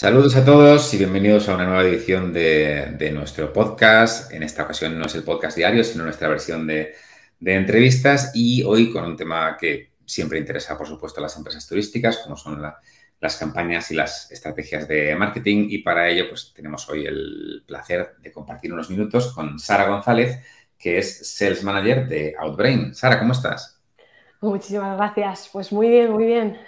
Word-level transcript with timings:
Saludos 0.00 0.34
a 0.34 0.46
todos 0.46 0.94
y 0.94 0.96
bienvenidos 0.96 1.46
a 1.46 1.54
una 1.56 1.66
nueva 1.66 1.82
edición 1.82 2.32
de, 2.32 3.10
nuestro 3.12 3.52
podcast. 3.52 4.32
En 4.32 4.42
esta 4.42 4.62
ocasión 4.62 4.98
no 4.98 5.04
es 5.04 5.14
el 5.14 5.24
podcast 5.24 5.58
diario, 5.58 5.84
sino 5.84 6.04
nuestra 6.04 6.26
versión 6.26 6.66
de, 6.66 6.94
entrevistas 7.44 8.32
y 8.34 8.62
hoy 8.62 8.90
con 8.90 9.04
un 9.04 9.14
tema 9.14 9.58
que 9.58 9.92
siempre 10.06 10.38
interesa, 10.38 10.78
por 10.78 10.86
supuesto, 10.86 11.20
a 11.20 11.24
las 11.24 11.36
empresas 11.36 11.68
turísticas, 11.68 12.16
como 12.16 12.34
son 12.34 12.62
las 13.20 13.36
campañas 13.36 13.90
y 13.90 13.94
las 13.94 14.32
estrategias 14.32 14.88
de 14.88 15.14
marketing. 15.16 15.66
Y 15.68 15.82
para 15.82 16.08
ello, 16.08 16.30
pues 16.30 16.54
tenemos 16.56 16.88
hoy 16.88 17.04
el 17.04 17.62
placer 17.66 18.16
de 18.22 18.32
compartir 18.32 18.72
unos 18.72 18.88
minutos 18.88 19.34
con 19.34 19.58
Sara 19.58 19.86
González, 19.86 20.40
que 20.78 20.96
es 20.96 21.30
Sales 21.30 21.62
Manager 21.62 22.08
de 22.08 22.34
Outbrain. 22.38 22.94
Sara, 22.94 23.18
¿cómo 23.18 23.34
estás? 23.34 23.79
Muchísimas 24.40 24.96
gracias. 24.96 25.50
Pues 25.52 25.72
muy 25.72 25.88
bien, 25.88 26.12
muy 26.12 26.26
bien. 26.26 26.58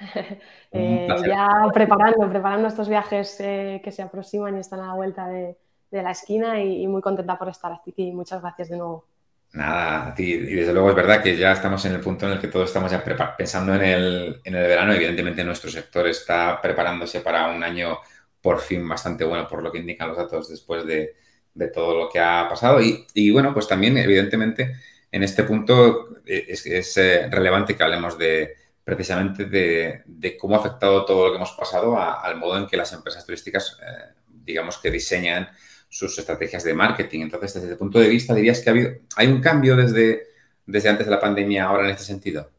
Eh, 0.74 1.06
ya 1.28 1.68
preparando, 1.70 2.26
preparando 2.30 2.66
estos 2.66 2.88
viajes 2.88 3.36
eh, 3.40 3.82
que 3.84 3.92
se 3.92 4.00
aproximan 4.00 4.56
y 4.56 4.60
están 4.60 4.80
a 4.80 4.86
la 4.86 4.94
vuelta 4.94 5.28
de, 5.28 5.58
la 5.90 6.12
esquina 6.12 6.62
y, 6.62 6.86
muy 6.86 7.02
contenta 7.02 7.36
por 7.36 7.50
estar 7.50 7.70
aquí. 7.70 8.10
Muchas 8.10 8.40
gracias 8.40 8.70
de 8.70 8.78
nuevo. 8.78 9.06
Nada, 9.52 10.06
a 10.06 10.14
ti. 10.14 10.32
Y 10.32 10.54
desde 10.54 10.72
luego 10.72 10.88
es 10.88 10.96
verdad 10.96 11.22
que 11.22 11.36
ya 11.36 11.52
estamos 11.52 11.84
en 11.84 11.92
el 11.92 12.00
punto 12.00 12.24
en 12.24 12.32
el 12.32 12.40
que 12.40 12.48
todos 12.48 12.68
estamos 12.68 12.90
ya 12.90 13.04
pensando 13.36 13.74
en 13.74 13.82
el, 13.82 14.40
en 14.42 14.54
el 14.54 14.66
verano. 14.66 14.94
Evidentemente 14.94 15.44
nuestro 15.44 15.70
sector 15.70 16.06
está 16.06 16.58
preparándose 16.58 17.20
para 17.20 17.54
un 17.54 17.62
año 17.62 17.98
por 18.40 18.58
fin 18.58 18.88
bastante 18.88 19.26
bueno, 19.26 19.46
por 19.46 19.62
lo 19.62 19.70
que 19.70 19.80
indican 19.80 20.08
los 20.08 20.16
datos 20.16 20.48
después 20.48 20.86
de, 20.86 21.16
de 21.52 21.68
todo 21.68 21.98
lo 21.98 22.08
que 22.08 22.18
ha 22.18 22.46
pasado. 22.48 22.80
Y, 22.80 23.06
y 23.12 23.30
bueno, 23.30 23.52
pues 23.52 23.68
también 23.68 23.98
evidentemente 23.98 24.74
en 25.12 25.22
este 25.22 25.44
punto 25.44 26.16
eh, 26.26 26.46
es, 26.48 26.96
eh, 26.96 27.28
relevante 27.30 27.76
que 27.76 27.82
hablemos 27.82 28.18
de 28.18 28.54
precisamente 28.82 29.44
de, 29.44 30.36
cómo 30.40 30.56
ha 30.56 30.58
afectado 30.58 31.04
todo 31.04 31.26
lo 31.26 31.32
que 31.32 31.36
hemos 31.36 31.52
pasado 31.52 32.00
al 32.00 32.36
modo 32.36 32.58
en 32.58 32.66
que 32.66 32.76
las 32.76 32.92
empresas 32.92 33.24
turísticas, 33.24 33.78
eh, 33.80 34.14
digamos 34.26 34.78
que 34.78 34.90
diseñan 34.90 35.48
sus 35.88 36.18
estrategias 36.18 36.64
de 36.64 36.74
marketing. 36.74 37.20
Entonces, 37.20 37.54
desde 37.54 37.68
ese 37.68 37.76
punto 37.76 38.00
de 38.00 38.08
vista, 38.08 38.34
dirías 38.34 38.60
que 38.60 38.70
ha 38.70 38.72
habido, 38.72 38.90
hay 39.14 39.28
un 39.28 39.40
cambio 39.40 39.76
desde, 39.76 40.22
desde 40.66 40.88
antes 40.88 41.06
de 41.06 41.12
la 41.12 41.20
pandemia 41.20 41.66
ahora 41.66 41.84
en 41.84 41.90
este 41.90 42.04
sentido. 42.04 42.50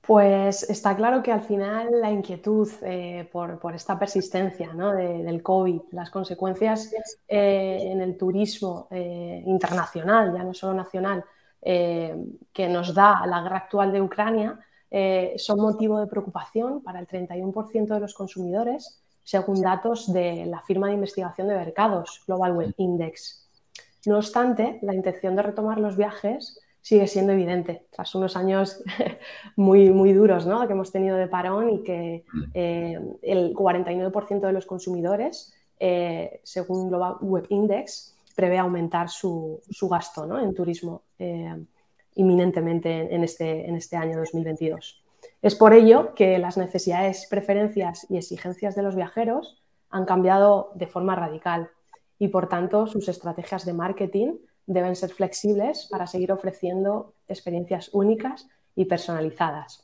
Pues 0.00 0.68
está 0.68 0.96
claro 0.96 1.22
que 1.22 1.30
al 1.30 1.42
final 1.42 2.00
la 2.00 2.10
inquietud 2.10 2.68
por, 3.30 3.74
esta 3.74 3.98
persistencia 3.98 4.70
del 4.74 5.42
COVID, 5.42 5.80
las 5.92 6.10
consecuencias 6.10 6.92
en 7.26 8.00
el 8.02 8.16
turismo 8.18 8.88
internacional, 8.90 10.34
ya 10.36 10.42
no 10.42 10.52
solo 10.52 10.74
nacional, 10.74 11.24
eh, 11.66 12.14
que 12.52 12.68
nos 12.68 12.92
da 12.92 13.24
la 13.26 13.40
guerra 13.40 13.56
actual 13.56 13.90
de 13.90 14.02
Ucrania 14.02 14.58
eh, 14.90 15.32
son 15.38 15.60
motivo 15.60 15.98
de 15.98 16.06
preocupación 16.06 16.82
para 16.82 17.00
el 17.00 17.06
31% 17.08 17.94
de 17.94 18.00
los 18.00 18.12
consumidores, 18.12 19.02
según 19.22 19.62
datos 19.62 20.12
de 20.12 20.44
la 20.44 20.60
firma 20.60 20.88
de 20.88 20.94
investigación 20.94 21.48
de 21.48 21.56
mercados 21.56 22.22
Global 22.26 22.52
Web 22.52 22.74
Index. 22.76 23.48
No 24.04 24.18
obstante, 24.18 24.78
la 24.82 24.94
intención 24.94 25.34
de 25.36 25.42
retomar 25.42 25.80
los 25.80 25.96
viajes 25.96 26.60
sigue 26.82 27.06
siendo 27.06 27.32
evidente 27.32 27.86
tras 27.90 28.14
unos 28.14 28.36
años 28.36 28.84
muy, 29.56 29.88
muy 29.88 30.12
duros 30.12 30.46
¿no? 30.46 30.66
que 30.66 30.74
hemos 30.74 30.92
tenido 30.92 31.16
de 31.16 31.28
parón 31.28 31.70
y 31.70 31.82
que 31.82 32.26
eh, 32.52 33.00
el 33.22 33.54
49% 33.54 34.40
de 34.40 34.52
los 34.52 34.66
consumidores, 34.66 35.54
según 36.42 36.88
Global 36.88 37.16
Web 37.22 37.46
Index, 37.48 38.13
prevé 38.34 38.58
aumentar 38.58 39.08
su, 39.08 39.60
gasto 39.90 40.38
en 40.38 40.54
turismo 40.54 41.02
eh, 41.18 41.64
inminentemente 42.14 43.14
en 43.14 43.24
este, 43.24 43.68
en 43.68 43.76
este 43.76 43.96
año 43.96 44.18
2022. 44.18 45.02
Es 45.42 45.54
por 45.54 45.72
ello 45.72 46.14
que 46.14 46.38
las 46.38 46.56
necesidades, 46.56 47.26
preferencias 47.28 48.06
y 48.10 48.16
exigencias 48.16 48.74
de 48.74 48.82
los 48.82 48.96
viajeros 48.96 49.62
han 49.90 50.04
cambiado 50.04 50.72
de 50.74 50.86
forma 50.86 51.14
radical 51.14 51.70
y 52.18 52.28
por 52.28 52.48
tanto 52.48 52.86
sus 52.86 53.08
estrategias 53.08 53.64
de 53.64 53.72
marketing 53.72 54.36
deben 54.66 54.96
ser 54.96 55.10
flexibles 55.10 55.88
para 55.90 56.06
seguir 56.06 56.32
ofreciendo 56.32 57.14
experiencias 57.28 57.90
únicas 57.92 58.48
y 58.74 58.86
personalizadas. 58.86 59.82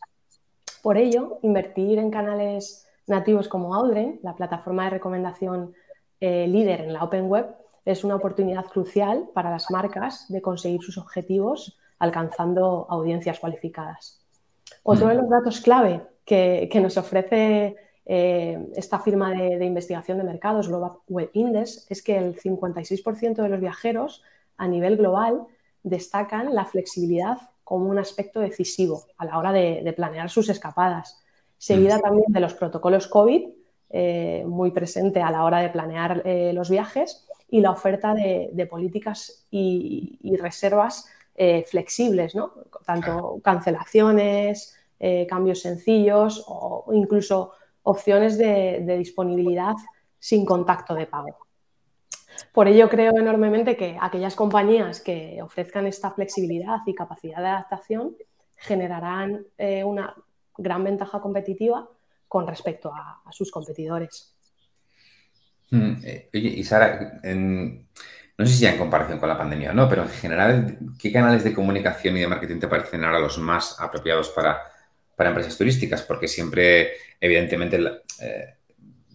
Por 0.83 0.97
ello, 0.97 1.39
invertir 1.43 1.99
en 1.99 2.11
canales 2.11 2.87
nativos 3.07 3.49
como 3.49 3.75
Audren, 3.75 4.19
la 4.23 4.35
plataforma 4.35 4.85
de 4.85 4.91
recomendación 4.91 5.75
eh, 6.21 6.47
líder 6.49 6.83
en 6.83 6.93
la 6.93 7.05
Open 7.05 7.29
Web, 7.29 7.55
es 7.85 8.05
una 8.05 8.17
oportunidad 8.17 8.67
crucial 8.67 9.31
para 9.35 9.51
las 9.51 9.71
marcas 9.71 10.27
de 10.29 10.43
conseguir 10.43 10.83
sus 10.83 10.99
objetivos 10.99 11.79
alcanzando 11.99 12.87
audiencias 12.89 13.39
cualificadas. 13.39 14.21
Otro 14.83 15.09
de 15.09 15.15
los 15.15 15.29
datos 15.29 15.61
clave 15.61 16.03
que, 16.25 16.81
nos 16.81 16.97
ofrece 16.97 17.77
eh, 18.07 18.69
esta 18.75 18.99
firma 19.01 19.31
de, 19.33 19.65
investigación 19.65 20.19
de 20.19 20.25
mercados, 20.25 20.69
Global 20.69 20.93
Web 21.09 21.31
Index, 21.35 21.87
es 21.91 22.03
que 22.03 22.17
el 22.17 22.37
56% 22.37 23.43
de 23.43 23.49
los 23.49 23.61
viajeros 23.61 24.23
a 24.57 24.67
nivel 24.69 24.97
global 24.97 25.47
destacan 25.83 26.55
la 26.55 26.65
flexibilidad 26.65 27.39
como 27.65 27.87
un 27.87 27.99
aspecto 27.99 28.41
decisivo 28.41 29.05
a 29.17 29.25
la 29.25 29.39
hora 29.39 29.53
de, 29.53 29.93
planear 29.95 30.31
sus 30.31 30.49
escapadas, 30.49 31.23
seguida 31.59 31.99
también 31.99 32.27
de 32.29 32.41
los 32.41 32.55
protocolos 32.55 33.07
COVID, 33.07 33.49
eh, 33.91 34.45
muy 34.47 34.71
presente 34.71 35.21
a 35.21 35.31
la 35.31 35.45
hora 35.45 35.59
de 35.61 35.69
planear 35.69 36.23
eh, 36.25 36.53
los 36.53 36.71
viajes, 36.71 37.27
y 37.51 37.61
la 37.61 37.73
oferta 37.73 38.15
de, 38.15 38.67
políticas 38.71 39.47
y, 39.51 40.37
reservas 40.37 41.07
eh, 41.35 41.65
flexibles, 41.69 42.35
¿no? 42.35 42.53
tanto 42.85 43.41
cancelaciones, 43.43 44.77
eh, 44.99 45.27
cambios 45.27 45.61
sencillos 45.61 46.45
o 46.47 46.87
incluso 46.93 47.53
opciones 47.83 48.39
de, 48.39 48.85
disponibilidad 48.99 49.75
sin 50.19 50.45
contacto 50.45 50.95
de 50.95 51.07
pago. 51.07 51.37
Por 52.53 52.69
ello 52.69 52.89
creo 52.89 53.13
enormemente 53.17 53.77
que 53.77 53.99
aquellas 54.01 54.35
compañías 54.35 55.01
que 55.01 55.41
ofrezcan 55.43 55.87
esta 55.87 56.11
flexibilidad 56.11 56.79
y 56.87 56.95
capacidad 56.95 57.39
de 57.39 57.49
adaptación 57.49 58.17
generarán 58.57 59.47
eh, 59.59 59.83
una 59.83 60.15
gran 60.57 60.85
ventaja 60.85 61.21
competitiva 61.21 61.89
con 62.29 62.47
respecto 62.47 62.93
a 62.95 63.33
sus 63.33 63.51
competidores. 63.51 64.35
Mm, 65.71 66.05
eh, 66.05 66.29
oye, 66.35 66.49
y 66.49 66.65
Sara, 66.65 67.21
no 67.23 68.47
sé 68.47 68.53
si 68.55 68.63
ya 68.63 68.73
en 68.73 68.79
comparación 68.79 69.19
con 69.19 69.29
la 69.29 69.39
pandemia 69.39 69.71
o 69.71 69.75
no, 69.75 69.89
pero 69.89 70.03
en 70.03 70.09
general, 70.09 70.79
¿qué 70.99 71.13
canales 71.13 71.45
de 71.45 71.53
comunicación 71.53 72.17
y 72.17 72.21
de 72.21 72.27
marketing 72.27 72.59
te 72.59 72.69
parecen 72.69 73.05
ahora 73.05 73.21
los 73.21 73.39
más 73.39 73.79
apropiados 73.79 74.31
para, 74.31 74.63
empresas 75.19 75.57
turísticas? 75.57 76.03
Porque 76.03 76.27
siempre, 76.27 76.93
evidentemente, 77.21 77.79
eh, 78.21 78.55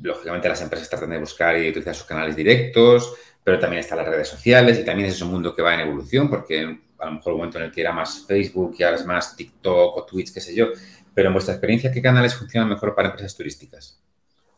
lógicamente 0.01 0.47
las 0.47 0.61
empresas 0.61 0.89
tratan 0.89 1.09
de 1.09 1.17
buscar 1.17 1.57
y 1.57 1.69
utilizar 1.69 1.95
sus 1.95 2.05
canales 2.05 2.35
directos, 2.35 3.15
pero 3.43 3.59
también 3.59 3.79
están 3.79 3.97
las 3.97 4.07
redes 4.07 4.27
sociales 4.27 4.79
y 4.79 4.85
también 4.85 5.09
es 5.09 5.21
un 5.21 5.31
mundo 5.31 5.55
que 5.55 5.61
va 5.61 5.73
en 5.73 5.81
evolución, 5.81 6.29
porque 6.29 6.79
a 6.99 7.05
lo 7.05 7.11
mejor 7.13 7.33
un 7.33 7.39
momento 7.39 7.57
en 7.57 7.65
el 7.65 7.71
que 7.71 7.81
era 7.81 7.91
más 7.91 8.25
Facebook 8.27 8.75
y 8.77 8.83
ahora 8.83 8.97
es 8.97 9.05
más 9.05 9.35
TikTok 9.35 9.97
o 9.97 10.05
Twitch, 10.05 10.33
qué 10.33 10.39
sé 10.39 10.55
yo. 10.55 10.67
Pero 11.13 11.29
en 11.29 11.33
vuestra 11.33 11.55
experiencia, 11.55 11.91
¿qué 11.91 12.01
canales 12.01 12.35
funcionan 12.35 12.69
mejor 12.69 12.93
para 12.93 13.09
empresas 13.09 13.35
turísticas? 13.35 14.04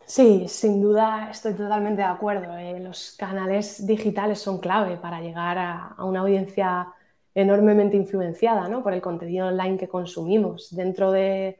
Sí, 0.08 0.48
sin 0.48 0.82
duda 0.82 1.30
estoy 1.30 1.54
totalmente 1.54 2.02
de 2.02 2.08
acuerdo. 2.08 2.58
Eh, 2.58 2.80
los 2.80 3.14
canales 3.18 3.86
digitales 3.86 4.40
son 4.40 4.60
clave 4.60 4.96
para 4.96 5.20
llegar 5.20 5.58
a, 5.58 5.96
una 6.00 6.22
audiencia 6.22 6.88
enormemente 7.36 7.98
influenciada 7.98 8.70
¿no? 8.70 8.82
por 8.82 8.94
el 8.94 9.02
contenido 9.02 9.48
online 9.48 9.78
que 9.78 9.90
consumimos. 9.90 10.74
Dentro 10.74 11.12
de, 11.12 11.60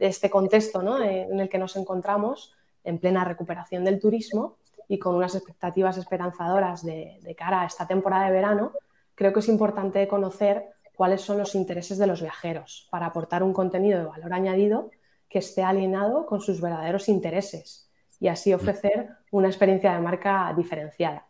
este 0.00 0.28
contexto 0.28 0.82
¿no? 0.82 1.00
Eh, 1.00 1.28
en 1.30 1.38
el 1.38 1.48
que 1.48 1.56
nos 1.58 1.76
encontramos, 1.76 2.52
en 2.82 2.98
plena 2.98 3.24
recuperación 3.24 3.84
del 3.84 4.00
turismo 4.00 4.56
y 4.88 4.98
con 4.98 5.14
unas 5.14 5.36
expectativas 5.36 5.96
esperanzadoras 5.96 6.84
de, 6.84 7.20
de 7.22 7.34
cara 7.36 7.62
a 7.62 7.66
esta 7.66 7.86
temporada 7.86 8.26
de 8.26 8.32
verano, 8.32 8.72
creo 9.14 9.32
que 9.32 9.38
es 9.38 9.48
importante 9.48 10.08
conocer 10.08 10.64
cuáles 10.96 11.22
son 11.22 11.38
los 11.38 11.54
intereses 11.54 11.98
de 11.98 12.08
los 12.08 12.20
viajeros 12.20 12.88
para 12.90 13.06
aportar 13.06 13.44
un 13.44 13.52
contenido 13.52 14.00
de 14.00 14.06
valor 14.06 14.32
añadido 14.32 14.90
que 15.28 15.38
esté 15.38 15.62
alineado 15.62 16.26
con 16.26 16.40
sus 16.40 16.60
verdaderos 16.60 17.08
intereses 17.08 17.90
y 18.20 18.28
así 18.28 18.52
mm. 18.52 18.56
ofrecer 18.56 19.08
una 19.30 19.48
experiencia 19.48 19.92
de 19.92 20.00
marca 20.00 20.52
diferenciada. 20.56 21.26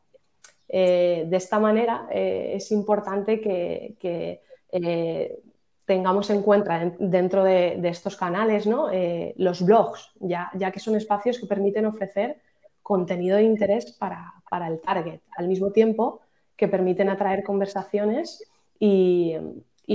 Eh, 0.68 1.24
de 1.28 1.36
esta 1.36 1.58
manera 1.58 2.08
eh, 2.10 2.52
es 2.56 2.70
importante 2.72 3.40
que, 3.40 4.40
eh, 4.72 5.42
tengamos 5.84 6.30
en 6.30 6.42
cuenta 6.42 6.92
dentro 6.98 7.44
de, 7.44 7.78
estos 7.88 8.16
canales 8.16 8.66
los 8.66 9.62
blogs, 9.62 10.12
ya, 10.18 10.50
que 10.72 10.80
son 10.80 10.96
espacios 10.96 11.38
que 11.38 11.46
permiten 11.46 11.84
ofrecer 11.84 12.40
contenido 12.82 13.36
de 13.36 13.42
interés 13.42 13.92
para, 13.92 14.32
el 14.66 14.80
target, 14.80 15.20
al 15.36 15.46
mismo 15.46 15.72
tiempo 15.72 16.20
que 16.56 16.68
permiten 16.68 17.10
atraer 17.10 17.44
conversaciones 17.44 18.42
y, 18.78 19.36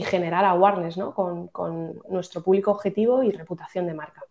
generar 0.02 0.46
awareness 0.46 0.98
con 1.16 2.02
nuestro 2.10 2.44
público 2.44 2.72
objetivo 2.72 3.24
y 3.24 3.32
reputación 3.32 3.88
de 3.88 3.94
marca 3.94 4.24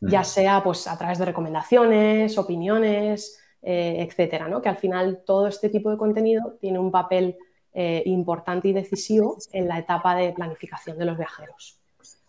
ya 0.00 0.24
sea 0.24 0.62
pues, 0.62 0.86
a 0.86 0.96
través 0.96 1.18
de 1.18 1.26
recomendaciones, 1.26 2.38
opiniones, 2.38 3.38
eh, 3.62 3.96
etcétera, 3.98 4.48
¿no? 4.48 4.62
que 4.62 4.68
al 4.68 4.76
final 4.76 5.22
todo 5.26 5.46
este 5.46 5.68
tipo 5.68 5.90
de 5.90 5.98
contenido 5.98 6.56
tiene 6.60 6.78
un 6.78 6.90
papel 6.90 7.36
eh, 7.74 8.02
importante 8.06 8.68
y 8.68 8.72
decisivo 8.72 9.36
en 9.52 9.68
la 9.68 9.78
etapa 9.78 10.16
de 10.16 10.32
planificación 10.32 10.98
de 10.98 11.04
los 11.04 11.16
viajeros. 11.16 11.78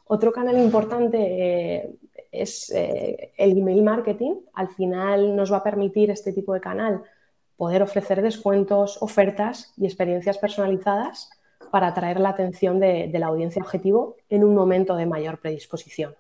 Otro 0.06 0.32
canal 0.34 0.58
importante 0.58 1.18
eh, 1.18 1.90
es 2.32 2.70
el 2.72 3.58
email 3.58 3.82
marketing. 3.82 4.36
Al 4.54 4.68
final 4.70 5.36
nos 5.36 5.52
va 5.52 5.58
a 5.58 5.64
permitir 5.64 6.12
este 6.12 6.34
tipo 6.34 6.54
de 6.54 6.60
canal 6.60 7.02
poder 7.56 7.82
ofrecer 7.82 8.22
descuentos, 8.22 9.02
ofertas 9.02 9.74
y 9.78 9.86
experiencias 9.86 10.38
personalizadas 10.38 11.30
para 11.72 11.88
atraer 11.88 12.20
la 12.20 12.30
atención 12.30 12.80
de, 12.80 13.10
la 13.14 13.28
audiencia 13.28 13.62
objetivo 13.62 14.18
en 14.30 14.44
un 14.44 14.54
momento 14.54 14.96
de 14.96 15.06
mayor 15.06 15.40
predisposición. 15.40 16.16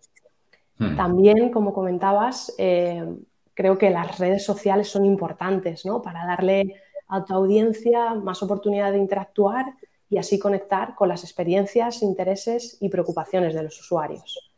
Hmm. 0.77 0.95
También, 0.95 1.51
como 1.51 1.74
comentabas, 1.74 2.53
eh, 2.57 3.06
creo 3.53 3.77
que 3.77 3.89
las 3.89 4.18
redes 4.18 4.44
sociales 4.44 4.89
son 4.89 5.06
importantes 5.06 5.86
¿no? 5.86 6.01
para 6.01 6.25
darle 6.25 6.75
a 7.07 7.24
tu 7.24 7.33
audiencia 7.33 8.15
más 8.15 8.42
oportunidad 8.42 8.92
de 8.92 8.98
interactuar 8.98 9.65
y 10.09 10.18
así 10.18 10.39
conectar 10.39 10.95
con 10.95 11.09
las 11.09 11.24
experiencias, 11.24 12.01
intereses 12.01 12.77
y 12.81 12.89
preocupaciones 12.89 13.53
de 13.53 13.63
los 13.63 13.80
usuarios. 13.80 14.51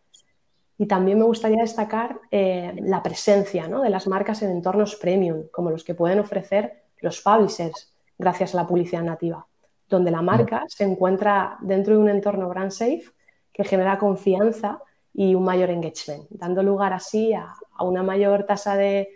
Y 0.78 0.88
también 0.88 1.20
me 1.20 1.26
gustaría 1.26 1.62
destacar 1.62 2.20
eh, 2.32 2.74
la 2.82 3.04
presencia 3.04 3.68
de 3.68 3.90
las 3.90 4.08
marcas 4.08 4.42
en 4.42 4.52
entornos 4.52 4.96
premium, 4.96 5.44
como 5.52 5.70
los 5.70 5.84
que 5.84 5.94
pueden 5.94 6.20
ofrecer 6.20 6.84
los 7.02 7.22
publishers 7.22 7.94
gracias 8.18 8.54
a 8.54 8.58
la 8.58 8.68
publicidad 8.68 9.04
nativa, 9.04 9.46
donde 9.94 10.12
la 10.12 10.22
marca 10.22 10.64
se 10.68 10.84
encuentra 10.84 11.58
dentro 11.62 11.94
de 11.94 12.00
un 12.00 12.10
entorno 12.10 12.50
brand 12.50 12.72
safe 12.72 13.04
que 13.52 13.64
genera 13.64 14.00
confianza 14.00 14.82
y 15.14 15.36
un 15.36 15.44
mayor 15.44 15.70
engagement, 15.70 16.26
dando 16.32 16.64
lugar 16.64 16.94
así 16.94 17.32
a, 17.34 17.54
una 17.80 18.02
mayor 18.02 18.46
tasa 18.46 18.76
de, 18.76 19.10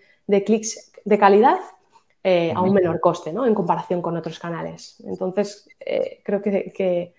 clics 0.45 0.91
de 1.03 1.17
calidad 1.17 1.57
eh, 2.23 2.53
a 2.55 2.61
un 2.61 2.73
menor 2.73 2.99
coste 2.99 3.33
¿no? 3.33 3.47
en 3.47 3.55
comparación 3.55 4.01
con 4.01 4.15
otros 4.15 4.37
canales. 4.37 5.03
Entonces, 5.07 5.67
eh, 5.79 6.21
creo 6.23 6.41
que, 6.41 7.13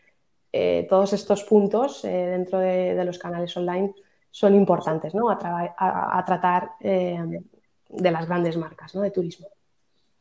todos 0.88 1.12
estos 1.12 1.42
puntos 1.44 2.02
dentro 2.02 2.58
de, 2.60 3.04
los 3.04 3.18
canales 3.18 3.56
online 3.56 3.92
son 4.30 4.54
importantes 4.54 5.14
¿no? 5.14 5.28
a, 5.30 6.24
tratar 6.24 6.70
eh, 6.80 7.40
de 7.88 8.10
las 8.10 8.26
grandes 8.26 8.56
marcas 8.56 8.94
¿no? 8.94 9.00
de 9.00 9.10
turismo. 9.10 9.48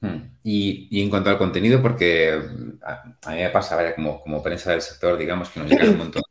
Hmm. 0.02 0.37
Y, 0.50 1.02
en 1.02 1.10
cuanto 1.10 1.30
al 1.30 1.38
contenido, 1.38 1.82
porque 1.82 2.32
a, 2.82 3.32
mí 3.32 3.36
me 3.36 3.50
pasa, 3.50 3.94
como, 3.96 4.22
como 4.22 4.42
prensa 4.42 4.72
del 4.72 4.82
sector, 4.82 5.18
digamos, 5.18 5.50
que 5.50 5.60
nos 5.60 5.70
llegan 5.70 5.90
un 5.90 5.98
montón 5.98 6.24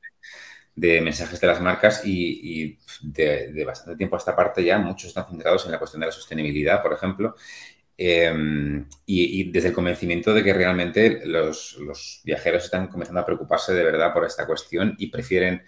de, 0.74 1.02
mensajes 1.02 1.38
de 1.38 1.46
las 1.46 1.60
marcas 1.60 2.00
y, 2.02 2.78
de, 3.02 3.62
bastante 3.66 3.98
tiempo 3.98 4.16
a 4.16 4.18
esta 4.18 4.34
parte 4.34 4.64
ya 4.64 4.78
muchos 4.78 5.08
están 5.08 5.26
centrados 5.26 5.66
en 5.66 5.72
la 5.72 5.78
cuestión 5.78 6.00
de 6.00 6.06
la 6.06 6.12
sostenibilidad, 6.12 6.82
por 6.82 6.94
ejemplo, 6.94 7.36
em, 7.98 8.88
y, 9.04 9.50
desde 9.50 9.68
el 9.68 9.74
convencimiento 9.74 10.32
de 10.32 10.42
que 10.42 10.54
realmente 10.54 11.20
los, 11.26 11.76
los, 11.78 12.22
viajeros 12.24 12.64
están 12.64 12.88
comenzando 12.88 13.20
a 13.20 13.26
preocuparse 13.26 13.74
de 13.74 13.84
verdad 13.84 14.14
por 14.14 14.24
esta 14.24 14.46
cuestión 14.46 14.94
y 14.98 15.08
prefieren 15.08 15.62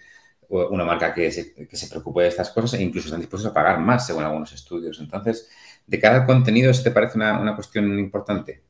una 0.49 0.83
marca 0.83 1.13
que 1.13 1.31
se, 1.31 1.87
preocupe 1.89 2.23
de 2.23 2.29
estas 2.29 2.49
cosas 2.49 2.79
e 2.79 2.83
incluso 2.83 3.07
están 3.07 3.19
dispuestos 3.19 3.51
a 3.51 3.53
pagar 3.53 3.79
más 3.79 4.07
según 4.07 4.23
algunos 4.23 4.51
estudios. 4.51 4.99
Entonces, 4.99 5.47
¿de 5.89 5.99
cada 5.99 6.25
contenido 6.25 6.73
¿se 6.73 6.83
te 6.83 6.91
parece 6.91 7.17
una, 7.17 7.55
cuestión 7.55 7.97
importante? 7.97 8.63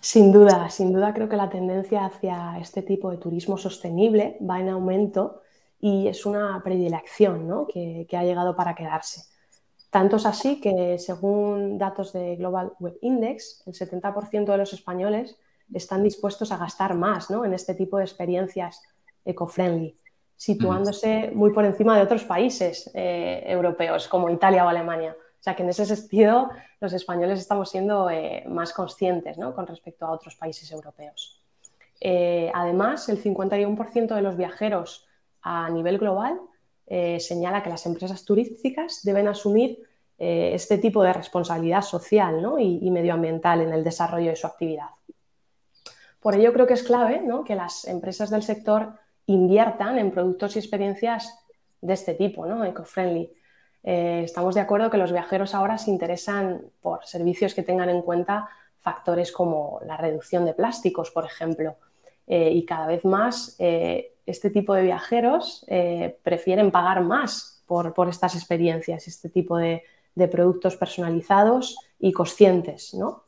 Sin 0.00 0.32
duda, 0.32 0.70
sin 0.70 0.92
duda 0.92 1.12
creo 1.12 1.28
que 1.28 1.36
la 1.36 1.50
tendencia 1.50 2.06
hacia 2.06 2.58
este 2.58 2.82
tipo 2.82 3.10
de 3.10 3.18
turismo 3.18 3.58
sostenible 3.58 4.38
va 4.48 4.60
en 4.60 4.68
aumento 4.68 5.42
y 5.80 6.08
es 6.08 6.24
una 6.24 6.60
predilección 6.62 7.66
que, 7.66 8.06
ha 8.12 8.24
llegado 8.24 8.56
para 8.56 8.74
quedarse. 8.74 9.24
Tanto 9.90 10.16
es 10.16 10.26
así 10.26 10.60
que, 10.60 10.98
según 10.98 11.76
datos 11.76 12.12
de 12.12 12.36
Global 12.36 12.72
Web 12.78 12.96
Index, 13.02 13.62
el 13.66 13.74
70% 13.74 14.44
de 14.52 14.56
los 14.56 14.72
españoles 14.72 15.36
están 15.74 16.02
dispuestos 16.02 16.52
a 16.52 16.56
gastar 16.56 16.94
más 16.94 17.28
en 17.30 17.52
este 17.52 17.74
tipo 17.74 17.98
de 17.98 18.04
experiencias 18.04 18.82
eco-friendly 19.24 20.00
situándose 20.40 21.30
muy 21.34 21.52
por 21.52 21.66
encima 21.66 21.94
de 21.98 22.02
otros 22.02 22.24
países 22.24 22.90
eh, 22.94 23.42
europeos 23.44 24.08
como 24.08 24.30
Italia 24.30 24.64
o 24.64 24.68
Alemania. 24.70 25.14
O 25.40 25.42
sea 25.42 25.56
que 25.56 25.62
en 25.62 25.70
ese 25.70 25.86
sentido 25.86 26.50
los 26.80 26.92
españoles 26.92 27.40
estamos 27.40 27.70
siendo 27.70 28.10
eh, 28.10 28.44
más 28.46 28.72
conscientes 28.74 29.38
con 29.54 29.66
respecto 29.66 30.04
a 30.06 30.10
otros 30.10 30.36
países 30.36 30.70
europeos. 30.70 31.42
Eh, 32.00 32.50
además, 32.54 33.08
el 33.08 33.22
51% 33.22 34.14
de 34.14 34.22
los 34.22 34.36
viajeros 34.36 35.06
a 35.42 35.68
nivel 35.70 35.98
global 35.98 36.38
señala 37.20 37.62
que 37.62 37.70
las 37.70 37.86
empresas 37.86 38.24
turísticas 38.24 39.04
deben 39.04 39.28
asumir 39.28 39.78
este 40.18 40.76
tipo 40.76 41.04
de 41.04 41.12
responsabilidad 41.12 41.82
social 41.82 42.44
y, 42.58 42.90
medioambiental 42.90 43.60
en 43.60 43.72
el 43.72 43.84
desarrollo 43.84 44.30
de 44.30 44.36
su 44.36 44.48
actividad. 44.48 44.88
Por 46.18 46.34
ello 46.34 46.52
creo 46.52 46.66
que 46.66 46.74
es 46.74 46.82
clave 46.82 47.22
que 47.46 47.54
las 47.54 47.86
empresas 47.86 48.28
del 48.28 48.42
sector 48.42 48.98
inviertan 49.26 49.98
en 49.98 50.10
productos 50.10 50.56
y 50.56 50.58
experiencias 50.58 51.38
de 51.80 51.94
este 51.94 52.14
tipo, 52.14 52.46
¿no? 52.46 52.64
Eco-friendly. 52.64 53.32
Eh, 53.82 54.22
estamos 54.24 54.54
de 54.54 54.60
acuerdo 54.60 54.90
que 54.90 54.98
los 54.98 55.12
viajeros 55.12 55.54
ahora 55.54 55.78
se 55.78 55.90
interesan 55.90 56.62
por 56.80 57.04
servicios 57.06 57.54
que 57.54 57.62
tengan 57.62 57.88
en 57.88 58.02
cuenta 58.02 58.48
factores 58.80 59.32
como 59.32 59.80
la 59.84 59.96
reducción 59.96 60.44
de 60.44 60.54
plásticos, 60.54 61.10
por 61.10 61.24
ejemplo. 61.24 61.76
Eh, 62.26 62.50
y 62.52 62.64
cada 62.64 62.86
vez 62.86 63.04
más 63.04 63.56
eh, 63.58 64.14
este 64.26 64.50
tipo 64.50 64.74
de 64.74 64.82
viajeros 64.82 65.66
prefieren 66.22 66.70
pagar 66.70 67.02
más 67.02 67.64
por, 67.66 68.08
estas 68.08 68.34
experiencias, 68.34 69.08
este 69.08 69.28
tipo 69.28 69.56
de, 69.56 69.82
productos 70.30 70.76
personalizados 70.76 71.76
y 71.98 72.12
conscientes, 72.12 72.92
¿no? 72.94 73.24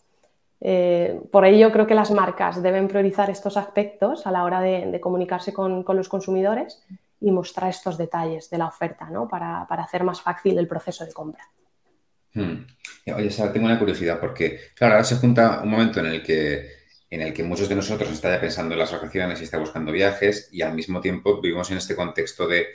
Por 0.61 1.45
ello, 1.45 1.73
creo 1.73 1.87
que 1.87 1.95
las 1.95 2.11
marcas 2.11 2.63
deben 2.63 2.87
priorizar 2.87 3.31
estos 3.31 3.57
aspectos 3.57 4.27
a 4.27 4.31
la 4.31 4.45
hora 4.45 4.61
de, 4.61 5.01
comunicarse 5.01 5.53
con, 5.53 5.85
los 5.89 6.09
consumidores 6.09 6.83
y 7.23 7.31
mostrar 7.31 7.71
estos 7.71 7.97
detalles 7.97 8.51
de 8.51 8.59
la 8.59 8.67
oferta 8.67 9.09
¿no? 9.11 9.29
para, 9.29 9.63
hacer 9.63 10.05
más 10.05 10.21
fácil 10.21 10.59
el 10.59 10.69
proceso 10.69 11.05
de 11.05 11.13
compra. 11.13 11.49
Hmm. 12.35 12.67
Oye, 13.15 13.31
Sara, 13.31 13.53
tengo 13.53 13.67
una 13.67 13.79
curiosidad 13.79 14.21
porque, 14.21 14.59
claro, 14.75 14.95
ahora 14.95 15.05
se 15.05 15.17
junta 15.17 15.61
un 15.63 15.71
momento 15.71 16.01
en 16.01 16.07
el 16.07 16.23
que, 16.23 16.69
en 17.11 17.23
el 17.23 17.33
que 17.33 17.43
muchos 17.43 17.69
de 17.69 17.75
nosotros 17.75 18.11
está 18.11 18.35
ya 18.35 18.41
pensando 18.41 18.75
en 18.75 18.79
las 18.79 18.93
vacaciones 18.93 19.41
y 19.41 19.45
está 19.45 19.59
buscando 19.59 19.93
viajes 19.93 20.49
y 20.53 20.63
al 20.63 20.75
mismo 20.75 21.01
tiempo 21.01 21.41
vivimos 21.41 21.71
en 21.71 21.79
este 21.79 21.95
contexto 21.95 22.47
de, 22.47 22.67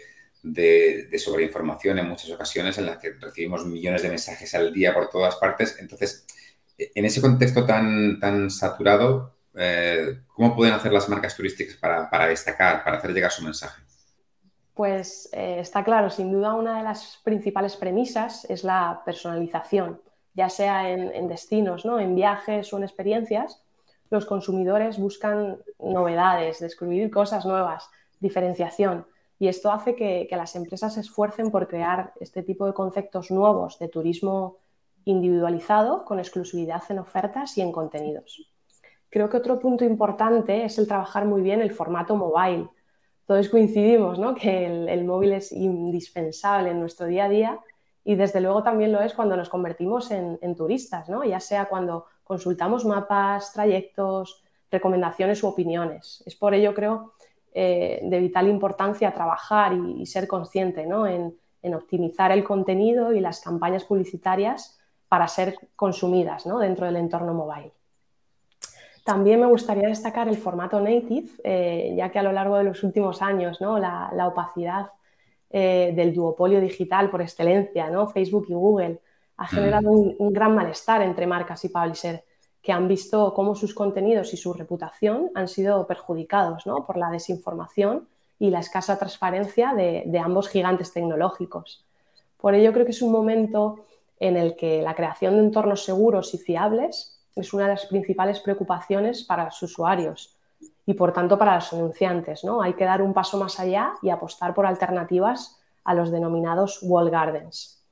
de, 0.43 1.07
de 1.09 1.19
sobreinformación 1.19 1.99
en 1.99 2.07
muchas 2.07 2.29
ocasiones 2.29 2.77
en 2.77 2.85
las 2.85 2.97
que 2.97 3.13
recibimos 3.13 3.65
millones 3.65 4.01
de 4.03 4.09
mensajes 4.09 4.53
al 4.55 4.73
día 4.73 4.93
por 4.93 5.09
todas 5.09 5.35
partes. 5.35 5.77
Entonces, 5.79 6.25
en 6.77 7.05
ese 7.05 7.21
contexto 7.21 7.65
tan, 7.65 8.19
tan 8.19 8.49
saturado, 8.49 9.37
eh, 9.55 10.19
¿cómo 10.27 10.55
pueden 10.55 10.73
hacer 10.73 10.93
las 10.93 11.09
marcas 11.09 11.35
turísticas 11.35 11.75
para, 11.77 12.27
destacar, 12.27 12.83
para 12.83 12.97
hacer 12.97 13.13
llegar 13.13 13.31
su 13.31 13.43
mensaje? 13.43 13.81
Pues 14.77 15.27
eh, 15.33 15.57
está 15.59 15.83
claro, 15.83 16.11
sin 16.11 16.31
duda 16.31 16.53
una 16.53 16.77
de 16.77 16.83
las 16.83 17.19
principales 17.23 17.75
premisas 17.75 18.45
es 18.45 18.63
la 18.63 19.01
personalización, 19.03 19.99
ya 20.35 20.49
sea 20.49 20.91
en, 20.91 21.27
destinos, 21.27 21.83
¿no? 21.83 21.99
en 21.99 22.13
viajes 22.13 22.71
o 22.71 22.77
en 22.77 22.83
experiencias. 22.83 23.63
Los 24.11 24.27
consumidores 24.27 24.99
buscan 24.99 25.57
novedades, 25.79 26.59
descubrir 26.59 27.09
cosas 27.09 27.43
nuevas, 27.43 27.89
diferenciación. 28.19 29.07
Y 29.39 29.47
esto 29.47 29.71
hace 29.71 29.95
que, 29.95 30.27
las 30.29 30.55
empresas 30.55 30.93
se 30.93 30.99
esfuercen 30.99 31.49
por 31.49 31.67
crear 31.67 32.13
este 32.19 32.43
tipo 32.43 32.67
de 32.67 32.73
conceptos 32.75 33.31
nuevos 33.31 33.79
de 33.79 33.87
turismo 33.87 34.57
individualizado 35.05 36.05
con 36.05 36.19
exclusividad 36.19 36.83
en 36.89 36.99
ofertas 36.99 37.57
y 37.57 37.61
en 37.61 37.71
contenidos. 37.71 38.47
Creo 39.09 39.27
que 39.27 39.37
otro 39.37 39.57
punto 39.59 39.85
importante 39.85 40.65
es 40.65 40.77
el 40.77 40.87
trabajar 40.87 41.25
muy 41.25 41.41
bien 41.41 41.61
el 41.61 41.71
formato 41.71 42.15
mobile. 42.15 42.69
Todos 43.27 43.49
coincidimos 43.49 44.17
¿no? 44.19 44.33
que 44.35 44.65
el, 44.65 45.03
móvil 45.03 45.33
es 45.33 45.51
indispensable 45.51 46.71
en 46.71 46.79
nuestro 46.79 47.07
día 47.07 47.25
a 47.25 47.29
día 47.29 47.59
y 48.05 48.15
desde 48.15 48.39
luego 48.39 48.63
también 48.63 48.93
lo 48.93 49.01
es 49.01 49.13
cuando 49.13 49.35
nos 49.35 49.49
convertimos 49.49 50.11
en, 50.11 50.55
turistas, 50.55 51.09
¿no? 51.09 51.25
ya 51.25 51.41
sea 51.41 51.65
cuando 51.65 52.05
consultamos 52.23 52.85
mapas, 52.85 53.51
trayectos, 53.51 54.41
recomendaciones 54.71 55.43
u 55.43 55.47
opiniones. 55.47 56.23
Es 56.25 56.35
por 56.37 56.53
ello, 56.53 56.73
creo, 56.73 57.15
eh, 57.53 57.99
de 58.01 58.19
vital 58.19 58.47
importancia 58.47 59.13
trabajar 59.13 59.73
y, 59.73 60.05
ser 60.05 60.25
consciente 60.25 60.85
¿no? 60.85 61.05
en, 61.05 61.37
optimizar 61.75 62.31
el 62.31 62.45
contenido 62.45 63.11
y 63.11 63.19
las 63.19 63.41
campañas 63.41 63.83
publicitarias 63.83 64.79
para 65.09 65.27
ser 65.27 65.57
consumidas 65.75 66.45
dentro 66.61 66.85
del 66.85 66.95
entorno 66.95 67.33
mobile. 67.33 67.73
También 69.07 69.39
me 69.39 69.45
gustaría 69.45 69.87
destacar 69.87 70.27
el 70.27 70.35
formato 70.35 70.81
native, 70.81 71.29
eh, 71.41 71.93
ya 71.95 72.11
que 72.11 72.19
a 72.19 72.23
lo 72.23 72.33
largo 72.33 72.57
de 72.57 72.65
los 72.65 72.83
últimos 72.83 73.21
años 73.21 73.57
la, 73.61 74.27
opacidad 74.27 74.87
eh, 75.49 75.93
del 75.95 76.13
duopolio 76.13 76.59
digital 76.59 77.09
por 77.09 77.21
excelencia, 77.21 77.89
¿no? 77.89 78.09
Facebook 78.09 78.47
y 78.49 78.53
Google, 78.53 78.99
ha 79.37 79.45
mm. 79.45 79.47
generado 79.47 79.91
un, 79.91 80.33
gran 80.33 80.53
malestar 80.53 81.01
entre 81.03 81.25
marcas 81.25 81.63
y 81.63 81.69
publishers 81.69 82.21
que 82.61 82.73
han 82.73 82.89
visto 82.89 83.33
cómo 83.33 83.55
sus 83.55 83.73
contenidos 83.73 84.33
y 84.33 84.35
su 84.35 84.51
reputación 84.51 85.31
han 85.35 85.47
sido 85.47 85.87
perjudicados 85.87 86.65
por 86.85 86.97
la 86.97 87.09
desinformación 87.09 88.09
y 88.39 88.49
la 88.49 88.59
escasa 88.59 88.99
transparencia 88.99 89.73
de, 89.73 90.03
de 90.05 90.19
ambos 90.19 90.49
gigantes 90.49 90.91
tecnológicos. 90.91 91.85
Por 92.35 92.55
ello 92.55 92.73
creo 92.73 92.83
que 92.83 92.91
es 92.91 93.01
un 93.01 93.13
momento 93.13 93.85
en 94.19 94.35
el 94.35 94.57
que 94.57 94.81
la 94.81 94.95
creación 94.95 95.35
de 95.35 95.43
entornos 95.43 95.85
seguros 95.85 96.33
y 96.33 96.39
fiables 96.39 97.16
es 97.41 97.53
una 97.53 97.63
de 97.63 97.71
las 97.71 97.85
principales 97.85 98.39
preocupaciones 98.39 99.23
para 99.23 99.45
los 99.45 99.61
usuarios 99.61 100.37
y 100.85 100.93
por 100.93 101.13
tanto 101.13 101.37
para 101.37 101.55
los 101.55 101.71
anunciantes. 101.73 102.43
¿no? 102.43 102.61
Hay 102.61 102.73
que 102.73 102.85
dar 102.85 103.01
un 103.01 103.13
paso 103.13 103.37
más 103.37 103.59
allá 103.59 103.93
y 104.01 104.09
apostar 104.09 104.53
por 104.53 104.65
alternativas 104.65 105.59
a 105.83 105.93
los 105.93 106.11
denominados 106.11 106.79
wall 106.81 107.09
gardens. 107.09 107.83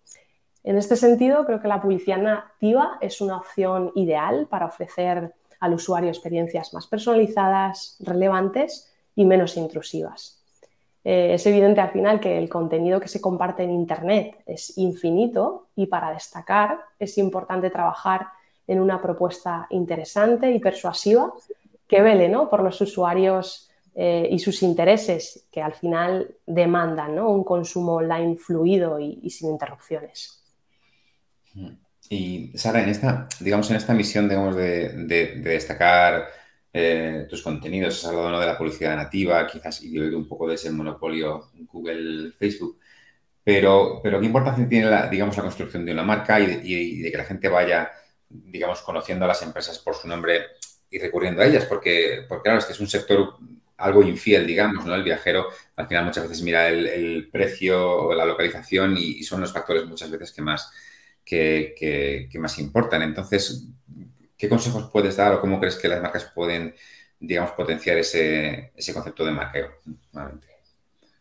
En 0.63 0.77
este 0.77 0.95
sentido, 0.95 1.45
creo 1.45 1.61
que 1.61 1.67
la 1.67 1.81
publicidad 1.81 2.17
nativa 2.17 2.97
es 2.99 3.21
una 3.21 3.37
opción 3.37 3.91
ideal 3.95 4.47
para 4.49 4.65
ofrecer 4.65 5.33
al 5.59 5.73
usuario 5.73 6.09
experiencias 6.09 6.73
más 6.73 6.87
personalizadas, 6.87 7.97
relevantes 7.99 8.91
y 9.15 9.25
menos 9.25 9.57
intrusivas. 9.57 10.41
Eh, 11.03 11.35
es 11.35 11.45
evidente 11.45 11.81
al 11.81 11.91
final 11.91 12.19
que 12.19 12.37
el 12.37 12.49
contenido 12.49 12.99
que 12.99 13.07
se 13.07 13.21
comparte 13.21 13.63
en 13.63 13.69
Internet 13.69 14.41
es 14.47 14.75
infinito 14.77 15.67
y 15.75 15.85
para 15.85 16.11
destacar 16.11 16.79
es 16.97 17.19
importante 17.19 17.69
trabajar 17.69 18.27
en 18.67 18.79
una 18.79 19.01
propuesta 19.01 19.67
interesante 19.69 20.51
y 20.51 20.59
persuasiva 20.59 21.33
que 21.87 22.01
vele 22.01 22.29
¿no? 22.29 22.49
por 22.49 22.63
los 22.63 22.79
usuarios 22.81 23.69
eh, 23.93 24.27
y 24.29 24.39
sus 24.39 24.61
intereses 24.63 25.47
que 25.51 25.61
al 25.61 25.73
final 25.73 26.35
demandan 26.45 27.17
un 27.19 27.43
consumo 27.43 27.93
online 27.95 28.35
fluido 28.35 28.99
y, 28.99 29.29
sin 29.29 29.51
interrupciones. 29.51 30.43
Y 32.09 32.51
Sara, 32.55 32.83
en 32.83 32.89
esta, 32.89 33.27
digamos, 33.39 33.69
en 33.69 33.77
esta 33.77 33.93
misión 33.93 34.27
de, 34.27 35.39
destacar 35.41 36.25
eh, 36.73 37.25
tus 37.29 37.41
contenidos, 37.41 38.03
has 38.03 38.11
hablado 38.11 38.39
de 38.39 38.45
la 38.45 38.57
publicidad 38.57 38.97
nativa, 38.97 39.47
quizás 39.47 39.81
y 39.81 39.91
de 39.91 40.13
un 40.15 40.27
poco 40.27 40.47
de 40.47 40.55
ese 40.55 40.71
monopolio 40.71 41.51
Google, 41.71 42.33
Facebook, 42.37 42.77
pero, 43.45 44.01
pero 44.03 44.19
¿qué 44.19 44.25
importancia 44.25 44.67
tiene 44.67 44.89
la, 44.89 45.07
digamos, 45.07 45.37
la 45.37 45.43
construcción 45.43 45.85
de 45.85 45.93
una 45.93 46.03
marca 46.03 46.39
y 46.39 47.01
de, 47.01 47.11
que 47.11 47.17
la 47.17 47.23
gente 47.25 47.47
vaya, 47.47 47.91
digamos, 48.29 48.81
conociendo 48.81 49.25
a 49.25 49.27
las 49.27 49.41
empresas 49.41 49.79
por 49.79 49.95
su 49.95 50.07
nombre 50.07 50.45
y 50.89 50.99
recurriendo 50.99 51.41
a 51.41 51.45
ellas? 51.45 51.65
Porque, 51.65 52.25
porque 52.27 52.43
claro, 52.43 52.59
este 52.59 52.73
es 52.73 52.79
un 52.79 52.87
sector 52.87 53.37
algo 53.77 54.03
infiel, 54.03 54.47
digamos, 54.47 54.85
¿no? 54.85 54.95
El 54.95 55.03
viajero 55.03 55.47
al 55.75 55.87
final 55.87 56.05
muchas 56.05 56.23
veces 56.23 56.43
mira 56.43 56.67
el, 56.69 57.29
precio 57.31 58.07
o 58.07 58.13
la 58.13 58.25
localización 58.25 58.95
y, 58.97 59.23
son 59.23 59.41
los 59.41 59.51
factores 59.51 59.85
muchas 59.85 60.09
veces 60.09 60.31
que 60.31 60.41
más, 60.41 60.71
que, 61.23 62.29
más 62.39 62.57
importan. 62.59 63.01
Entonces, 63.01 63.67
¿qué 64.37 64.47
consejos 64.47 64.89
puedes 64.91 65.17
dar 65.17 65.33
o 65.33 65.41
cómo 65.41 65.59
crees 65.59 65.75
que 65.75 65.87
las 65.87 66.01
marcas 66.01 66.31
pueden, 66.33 66.73
digamos, 67.19 67.51
potenciar 67.51 67.97
ese, 67.97 68.71
concepto 68.93 69.25
de 69.25 69.31
markeo? 69.31 69.71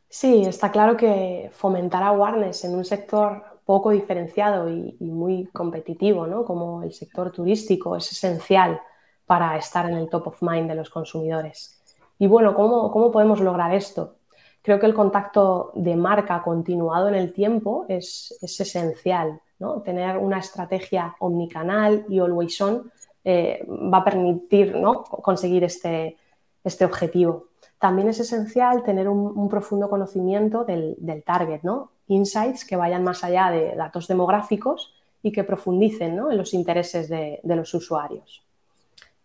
Sí, 0.09 0.45
está 0.47 0.71
claro 0.71 0.97
que 0.97 1.51
fomentar 1.53 2.05
awareness 2.05 2.65
en 2.65 2.77
un 2.77 2.85
sector 2.85 3.54
poco 3.65 3.91
diferenciado 3.91 4.69
y, 4.69 4.97
muy 5.01 5.47
competitivo, 5.47 6.27
¿no? 6.27 6.45
como 6.45 6.83
el 6.83 6.93
sector 6.93 7.31
turístico, 7.31 7.97
es 7.97 8.11
esencial 8.13 8.81
para 9.27 9.57
estar 9.57 9.89
en 9.89 9.97
el 9.97 10.09
top 10.09 10.29
of 10.29 10.43
mind 10.43 10.69
de 10.69 10.75
los 10.75 10.91
consumidores. 10.91 11.81
Y 12.19 12.27
bueno, 12.27 12.55
¿cómo, 12.55 13.11
podemos 13.11 13.41
lograr 13.41 13.75
esto? 13.75 14.17
Creo 14.63 14.79
que 14.79 14.87
el 14.87 14.95
contacto 14.95 15.73
de 15.75 15.97
marca 15.97 16.43
continuado 16.43 17.09
en 17.09 17.15
el 17.15 17.33
tiempo 17.33 17.87
es, 17.89 18.37
esencial. 18.41 19.41
¿no? 19.59 19.83
Tener 19.83 20.19
una 20.19 20.39
estrategia 20.39 21.15
omnicanal 21.21 22.05
y 22.09 22.19
always 22.19 22.61
on 22.61 22.91
eh, 23.25 23.65
va 23.69 23.99
a 23.99 24.05
permitir 24.05 24.77
¿no? 24.77 25.05
conseguir 25.05 25.65
este, 25.65 26.17
este, 26.63 26.85
objetivo. 26.85 27.49
También 27.85 28.09
es 28.09 28.19
esencial 28.19 28.83
tener 28.83 29.11
un, 29.11 29.47
profundo 29.51 29.91
conocimiento 29.91 30.65
del, 30.65 31.23
target, 31.27 31.61
¿no? 31.65 31.91
insights 32.09 32.65
que 32.65 32.77
vayan 32.77 33.05
más 33.05 33.23
allá 33.23 33.51
de 33.51 33.75
datos 33.77 34.09
demográficos 34.09 34.95
y 35.23 35.31
que 35.33 35.45
profundicen 35.45 36.13
en 36.19 36.39
los 36.39 36.55
intereses 36.55 37.11
de 37.11 37.41
los 37.45 37.75
usuarios. 37.75 38.43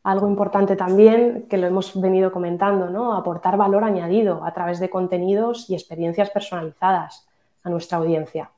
Algo 0.04 0.28
importante 0.28 0.76
también, 0.76 1.46
que 1.50 1.56
lo 1.56 1.68
hemos 1.68 1.98
venido 2.02 2.34
comentando, 2.34 2.90
¿no? 2.90 3.14
aportar 3.14 3.56
valor 3.56 3.86
añadido 3.86 4.44
a 4.44 4.52
través 4.52 4.82
de 4.82 4.90
contenidos 4.90 5.70
y 5.70 5.74
experiencias 5.74 6.30
personalizadas 6.30 7.30
a 7.64 7.70
nuestra 7.70 8.00
audiencia. 8.00 8.52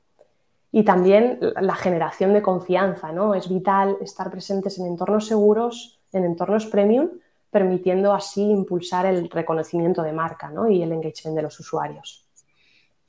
Y 0.72 0.82
también 0.82 1.38
la 1.62 1.76
generación 1.76 2.34
de 2.34 2.42
confianza. 2.42 3.12
¿no? 3.12 3.36
Es 3.36 3.48
vital 3.48 3.98
estar 4.02 4.32
presentes 4.32 4.80
en 4.80 4.88
entornos 4.88 5.28
seguros, 5.28 6.00
en 6.12 6.26
entornos 6.26 6.66
premium, 6.66 7.10
permitiendo 7.52 8.14
así 8.14 8.42
impulsar 8.42 9.06
el 9.06 9.30
reconocimiento 9.30 10.02
de 10.02 10.14
marca 10.14 10.52
y 10.70 10.82
el 10.82 10.92
engagement 10.92 11.36
de 11.36 11.44
los 11.44 11.60
usuarios. 11.60 12.26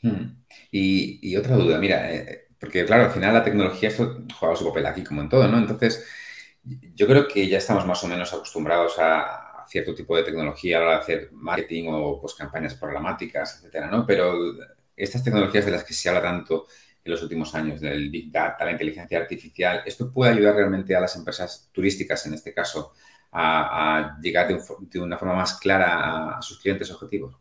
Hmm. 0.02 0.42
Y, 0.70 1.36
otra 1.36 1.56
duda, 1.56 1.78
mira, 1.78 2.12
eh, 2.12 2.48
porque 2.58 2.84
claro, 2.84 3.04
al 3.04 3.10
final 3.12 3.34
la 3.34 3.44
tecnología 3.44 3.88
esto 3.88 4.24
juega 4.38 4.56
su 4.56 4.66
papel 4.66 4.86
aquí 4.86 5.04
como 5.04 5.22
en 5.22 5.28
todo, 5.28 5.46
¿no? 5.46 5.58
Entonces, 5.58 6.04
yo 6.94 7.06
creo 7.06 7.28
que 7.28 7.46
ya 7.46 7.58
estamos 7.58 7.86
más 7.86 8.02
o 8.04 8.08
menos 8.08 8.32
acostumbrados 8.32 8.98
a, 8.98 9.48
cierto 9.68 9.94
tipo 9.94 10.16
de 10.16 10.24
tecnología 10.24 10.76
a 10.76 10.80
la 10.80 10.86
hora 10.86 10.96
de 10.96 11.02
hacer 11.02 11.28
marketing 11.32 11.84
o 11.88 12.20
pues, 12.20 12.34
campañas 12.34 12.74
programáticas, 12.74 13.56
etcétera, 13.56 13.86
¿no? 13.86 14.04
Pero 14.04 14.34
estas 14.96 15.24
tecnologías 15.24 15.64
de 15.64 15.70
las 15.70 15.84
que 15.84 15.94
se 15.94 16.08
habla 16.08 16.20
tanto 16.20 16.66
en 17.04 17.10
los 17.10 17.22
últimos 17.22 17.54
años, 17.54 17.80
del 17.80 18.10
Big 18.10 18.30
Data, 18.30 18.64
la 18.64 18.72
inteligencia 18.72 19.18
artificial, 19.18 19.82
¿esto 19.86 20.12
puede 20.12 20.32
ayudar 20.32 20.56
realmente 20.56 20.94
a 20.94 21.00
las 21.00 21.16
empresas 21.16 21.70
turísticas, 21.72 22.26
en 22.26 22.34
este 22.34 22.52
caso, 22.52 22.92
a, 23.32 24.18
llegar 24.20 24.48
de, 24.48 25.00
una 25.00 25.16
forma 25.16 25.34
más 25.34 25.58
clara 25.58 26.36
a 26.36 26.42
sus 26.42 26.60
clientes 26.60 26.90
objetivos? 26.90 27.34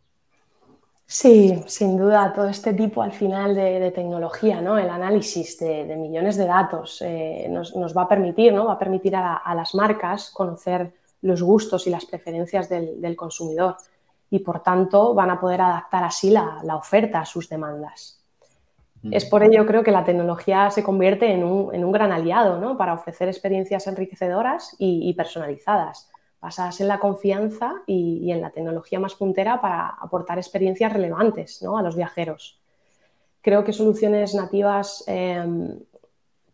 Sí, 1.06 1.62
sin 1.66 1.98
duda, 1.98 2.32
todo 2.32 2.48
este 2.48 2.72
tipo 2.72 3.02
al 3.02 3.12
final 3.12 3.54
de, 3.54 3.90
tecnología, 3.90 4.62
¿no? 4.62 4.78
el 4.78 4.88
análisis 4.88 5.58
de, 5.58 5.84
millones 5.94 6.38
de 6.38 6.46
datos 6.46 7.02
eh, 7.02 7.48
nos, 7.50 7.94
va 7.94 8.02
a 8.02 8.08
permitir, 8.08 8.54
¿no? 8.54 8.64
va 8.64 8.72
a 8.74 8.78
permitir 8.78 9.14
a, 9.14 9.54
las 9.54 9.74
marcas 9.74 10.30
conocer 10.30 10.94
los 11.20 11.42
gustos 11.42 11.86
y 11.86 11.90
las 11.90 12.06
preferencias 12.06 12.70
del, 12.70 13.14
consumidor 13.14 13.76
y 14.30 14.38
por 14.38 14.62
tanto 14.62 15.12
van 15.12 15.28
a 15.28 15.38
poder 15.38 15.60
adaptar 15.60 16.02
así 16.02 16.30
la, 16.30 16.62
oferta 16.74 17.20
a 17.20 17.26
sus 17.26 17.46
demandas. 17.46 18.21
Mm. 19.02 19.14
Es 19.14 19.24
por 19.24 19.42
ello 19.42 19.66
creo 19.66 19.82
que 19.82 19.90
la 19.90 20.04
tecnología 20.04 20.70
se 20.70 20.82
convierte 20.82 21.32
en 21.32 21.44
un, 21.44 21.92
gran 21.92 22.12
aliado 22.12 22.58
¿no? 22.60 22.76
para 22.76 22.94
ofrecer 22.94 23.28
experiencias 23.28 23.86
enriquecedoras 23.86 24.76
y 24.78 25.12
personalizadas 25.14 26.08
basadas 26.42 26.80
en 26.80 26.88
la 26.88 26.98
confianza 26.98 27.82
y, 27.86 28.30
en 28.32 28.40
la 28.40 28.50
tecnología 28.50 28.98
más 28.98 29.14
puntera 29.14 29.60
para 29.60 29.86
aportar 29.86 30.38
experiencias 30.38 30.92
relevantes 30.92 31.62
a 31.62 31.82
los 31.82 31.94
viajeros. 31.94 32.60
Creo 33.40 33.62
que 33.62 33.72
soluciones 33.72 34.34
nativas 34.34 35.04
em, 35.06 35.78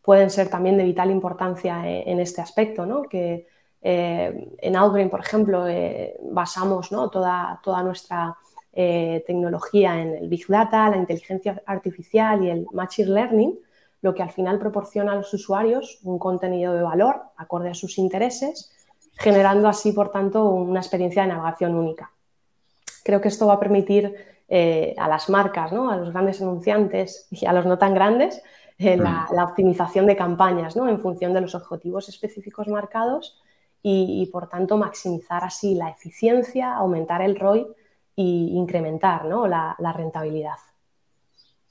pueden 0.03 0.29
ser 0.29 0.51
también 0.51 0.77
de 0.77 0.85
vital 0.85 1.11
importancia 1.11 1.89
e, 1.89 2.11
en, 2.11 2.21
este 2.21 2.43
aspecto, 2.43 2.87
que 3.09 3.47
eh, 3.81 4.57
en 4.59 4.77
Outbrain, 4.77 5.09
por 5.09 5.21
ejemplo, 5.21 5.67
eh, 5.67 6.19
basamos 6.23 6.91
toda, 6.91 7.59
toda, 7.63 7.83
nuestra 7.83 8.37
eh, 8.81 9.25
tecnología 9.27 10.01
en 10.01 10.15
el 10.15 10.29
Big 10.29 10.47
Data, 10.47 10.89
la 10.89 10.97
inteligencia 10.97 11.61
artificial 11.67 12.45
y 12.45 12.51
el 12.51 12.67
Machine 12.73 13.11
Learning, 13.11 13.59
lo 14.03 14.15
que 14.15 14.23
al 14.23 14.31
final 14.31 14.61
proporciona 14.61 15.13
a 15.13 15.17
los 15.17 15.35
usuarios 15.35 15.99
un 16.05 16.21
contenido 16.21 16.75
de 16.75 16.83
valor 16.83 17.23
acorde 17.37 17.71
a 17.71 17.75
sus 17.75 17.99
intereses 17.99 18.73
generando 19.19 19.67
así, 19.67 19.91
por 19.91 20.13
tanto, 20.13 20.45
una 20.45 20.79
experiencia 20.79 21.23
de 21.23 21.29
navegación 21.29 21.75
única. 21.75 22.13
Creo 23.03 23.21
que 23.21 23.27
esto 23.27 23.49
va 23.49 23.55
a 23.55 23.59
permitir 23.59 24.15
eh, 24.49 24.95
a 24.97 25.09
las 25.09 25.29
marcas, 25.29 25.73
a 25.73 25.97
los 25.97 26.13
grandes 26.13 26.41
anunciantes 26.41 27.27
y 27.33 27.45
a 27.45 27.53
los 27.53 27.67
no 27.67 27.79
tan 27.79 27.95
grandes, 27.95 28.41
eh, 28.79 28.97
la, 28.97 29.45
optimización 29.45 30.07
de 30.07 30.15
campañas 30.15 30.77
en 30.77 31.01
función 31.01 31.33
de 31.33 31.41
los 31.41 31.57
objetivos 31.57 32.09
específicos 32.09 32.69
marcados 32.69 33.43
y, 33.83 34.29
por 34.31 34.49
tanto, 34.49 34.77
maximizar 34.77 35.43
así 35.43 35.75
la 35.75 35.91
eficiencia, 35.91 36.75
aumentar 36.75 37.23
el 37.23 37.35
ROI 37.35 37.67
e 38.19 38.23
incrementar 38.23 39.25
la, 39.25 39.93
rentabilidad. 39.97 40.59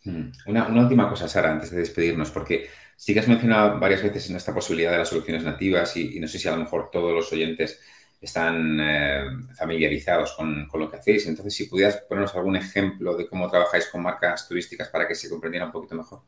Mm. 0.05 0.31
Una, 0.47 0.67
una, 0.67 0.81
última 0.81 1.09
cosa, 1.09 1.27
Sara, 1.27 1.51
antes 1.51 1.71
de 1.71 1.79
despedirnos, 1.79 2.31
porque 2.31 2.67
Sí 2.97 3.13
que 3.13 3.19
has 3.19 3.27
mencionado 3.27 3.79
varias 3.79 4.01
veces 4.01 4.27
en 4.31 4.37
esta 4.37 4.55
posibilidad 4.55 4.91
de 4.91 4.97
las 4.97 5.09
soluciones 5.09 5.43
nativas 5.43 5.95
y, 5.95 6.19
no 6.19 6.27
sé 6.27 6.39
si 6.39 6.47
a 6.47 6.51
lo 6.51 6.57
mejor 6.57 6.89
todos 6.91 7.13
los 7.13 7.31
oyentes 7.31 7.79
están 8.19 8.79
eh, 8.81 9.23
familiarizados 9.55 10.33
con, 10.33 10.67
lo 10.73 10.89
que 10.89 10.97
hacéis. 10.97 11.27
Entonces, 11.27 11.55
si 11.55 11.65
pudieras 11.65 11.97
ponernos 12.09 12.33
algún 12.33 12.55
ejemplo 12.55 13.15
de 13.15 13.27
cómo 13.27 13.51
trabajáis 13.51 13.87
con 13.89 14.01
marcas 14.01 14.47
turísticas 14.47 14.89
para 14.89 15.07
que 15.07 15.13
se 15.13 15.29
comprendiera 15.29 15.67
un 15.67 15.71
poquito 15.71 15.93
mejor. 15.93 16.21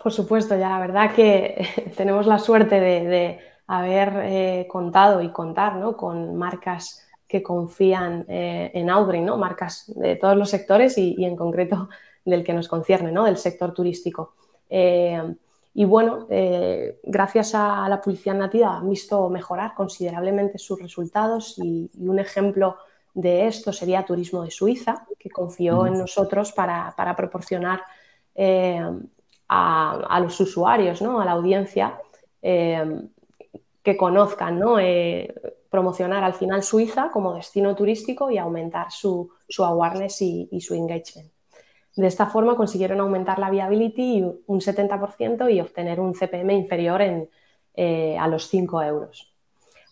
Por 0.00 0.12
supuesto, 0.12 0.56
ya 0.56 0.68
la 0.68 0.78
verdad 0.78 1.12
que 1.16 1.66
tenemos 1.96 2.28
la 2.28 2.38
suerte 2.38 2.78
de, 2.78 3.40
haber 3.66 4.12
eh, 4.22 4.66
contado 4.68 5.20
y 5.20 5.32
contar 5.32 5.80
con 5.96 6.36
marcas 6.36 7.08
que 7.32 7.42
confían 7.42 8.26
eh, 8.28 8.70
en 8.74 8.90
Audrey, 8.90 9.22
¿no? 9.22 9.38
marcas 9.38 9.90
de 9.96 10.16
todos 10.16 10.36
los 10.36 10.50
sectores 10.50 10.98
y, 10.98 11.24
en 11.24 11.34
concreto 11.34 11.88
del 12.26 12.44
que 12.44 12.52
nos 12.52 12.68
concierne, 12.68 13.10
¿no? 13.10 13.24
del 13.24 13.38
sector 13.38 13.72
turístico. 13.72 14.34
Y 15.74 15.84
bueno, 15.86 16.26
eh, 16.28 17.00
gracias 17.02 17.54
a 17.54 17.88
la 17.88 18.00
publicidad 18.00 18.34
nativa 18.34 18.76
han 18.76 18.90
visto 18.90 19.28
mejorar 19.30 19.74
considerablemente 19.74 20.58
sus 20.58 20.80
resultados 20.80 21.58
y, 21.58 21.90
un 21.98 22.18
ejemplo 22.18 22.76
de 23.14 23.46
esto 23.46 23.72
sería 23.72 24.04
Turismo 24.04 24.42
de 24.42 24.50
Suiza, 24.50 25.06
que 25.18 25.30
confió 25.30 25.86
en 25.86 25.98
nosotros 25.98 26.52
para, 26.52 27.14
proporcionar 27.16 27.82
eh, 28.34 28.82
a, 29.48 30.20
los 30.22 30.38
usuarios, 30.40 31.00
¿no? 31.00 31.20
a 31.20 31.24
la 31.24 31.32
audiencia, 31.32 31.98
eh, 32.42 33.02
que 33.82 33.96
conozcan 33.96 34.60
promocionar 35.72 36.22
al 36.22 36.34
final 36.34 36.62
Suiza 36.62 37.10
como 37.10 37.32
destino 37.34 37.74
turístico 37.74 38.30
y 38.30 38.36
aumentar 38.36 38.92
su, 38.92 39.30
awareness 39.58 40.20
y, 40.20 40.60
su 40.60 40.74
engagement. 40.74 41.32
De 41.96 42.06
esta 42.06 42.26
forma 42.26 42.56
consiguieron 42.56 43.00
aumentar 43.00 43.38
la 43.38 43.48
viability 43.48 44.22
un 44.46 44.60
70% 44.60 45.50
y 45.50 45.62
obtener 45.62 45.98
un 45.98 46.12
CPM 46.12 46.52
inferior 46.52 47.00
eh, 47.74 48.18
a 48.18 48.28
los 48.28 48.48
5 48.48 48.82
euros. 48.82 49.32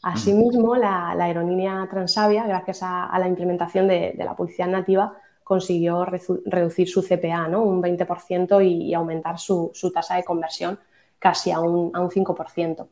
Asimismo, 0.02 0.76
la, 0.76 1.12
aerolínea 1.12 1.88
Transavia, 1.90 2.46
gracias 2.46 2.80
a, 2.82 3.18
la 3.18 3.26
implementación 3.26 3.88
de, 3.88 4.14
la 4.18 4.36
publicidad 4.36 4.68
nativa, 4.68 5.16
consiguió 5.42 6.04
reducir 6.04 6.90
su 6.90 7.02
CPA 7.02 7.48
un 7.56 7.82
20% 7.82 8.62
y, 8.62 8.92
aumentar 8.92 9.38
su, 9.38 9.72
tasa 9.94 10.16
de 10.16 10.24
conversión 10.24 10.78
casi 11.18 11.50
a 11.52 11.60
un, 11.60 11.90
a 11.94 12.00
un 12.00 12.10
5% 12.10 12.86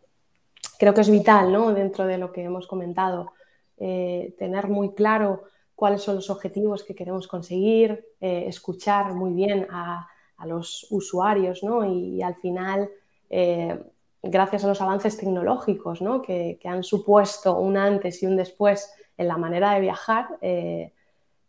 creo 0.78 0.94
que 0.94 1.02
es 1.02 1.10
vital, 1.10 1.52
¿no? 1.52 1.74
Dentro 1.74 2.06
de 2.06 2.16
lo 2.16 2.32
que 2.32 2.44
hemos 2.44 2.66
comentado, 2.66 3.32
eh, 3.76 4.34
tener 4.38 4.68
muy 4.68 4.94
claro 4.94 5.42
cuáles 5.74 6.02
son 6.02 6.14
los 6.14 6.30
objetivos 6.30 6.84
que 6.84 6.94
queremos 6.94 7.28
conseguir, 7.28 8.06
eh, 8.20 8.44
escuchar 8.46 9.14
muy 9.14 9.32
bien 9.32 9.66
a, 9.70 10.08
los 10.46 10.86
usuarios, 10.90 11.64
¿no? 11.64 11.84
Y, 11.84 12.22
al 12.22 12.36
final, 12.36 12.88
eh, 13.28 13.76
gracias 14.22 14.64
a 14.64 14.68
los 14.68 14.80
avances 14.80 15.16
tecnológicos, 15.16 16.00
¿no? 16.00 16.22
que, 16.22 16.60
han 16.64 16.84
supuesto 16.84 17.58
un 17.58 17.76
antes 17.76 18.22
y 18.22 18.26
un 18.26 18.36
después 18.36 18.88
en 19.16 19.26
la 19.26 19.36
manera 19.36 19.74
de 19.74 19.80
viajar, 19.80 20.28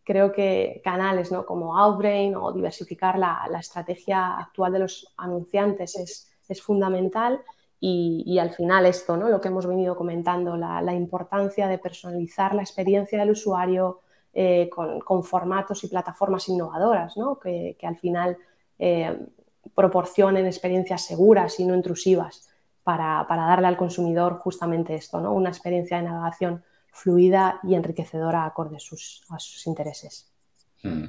creo 0.03 0.31
que 0.31 0.81
canales 0.83 1.31
¿no? 1.31 1.45
como 1.45 1.77
Outbrain 1.77 2.36
o 2.36 2.51
diversificar 2.51 3.19
la, 3.19 3.48
estrategia 3.59 4.39
actual 4.39 4.74
de 4.74 4.79
los 4.79 5.13
anunciantes 5.17 5.95
es, 5.95 6.31
es 6.48 6.59
fundamental 6.59 7.39
y, 7.81 8.38
al 8.39 8.51
final 8.51 8.86
esto, 8.86 9.15
¿no? 9.15 9.29
lo 9.29 9.39
que 9.39 9.48
hemos 9.48 9.65
venido 9.65 9.95
comentando, 9.95 10.57
la, 10.57 10.93
importancia 10.93 11.67
de 11.67 11.77
personalizar 11.77 12.53
la 12.53 12.62
experiencia 12.62 13.17
del 13.19 13.31
usuario 13.31 14.01
eh, 14.33 14.69
con, 14.69 15.24
formatos 15.24 15.83
y 15.83 15.88
plataformas 15.88 16.50
innovadoras, 16.50 17.15
¿no? 17.15 17.39
que, 17.39 17.77
al 17.81 17.98
final 17.98 18.38
eh, 18.77 19.17
proporcionen 19.74 20.45
experiencias 20.45 21.05
seguras 21.05 21.59
y 21.59 21.65
no 21.65 21.74
intrusivas 21.74 22.50
para, 22.83 23.25
darle 23.29 23.67
al 23.67 23.77
consumidor 23.77 24.39
justamente 24.39 24.95
esto, 24.95 25.21
¿no? 25.21 25.33
una 25.33 25.50
experiencia 25.50 25.98
de 25.98 26.03
navegación 26.03 26.63
fluida 26.91 27.62
y 27.63 27.75
enriquecedora 27.75 28.45
acorde 28.45 28.75
a 28.75 28.79
sus, 28.79 29.24
a 29.29 29.39
sus 29.39 29.67
intereses. 29.67 30.33
Hmm. 30.83 31.05